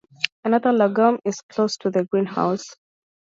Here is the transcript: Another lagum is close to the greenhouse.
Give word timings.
Another 0.43 0.71
lagum 0.71 1.19
is 1.25 1.41
close 1.41 1.77
to 1.77 1.91
the 1.91 2.05
greenhouse. 2.05 2.75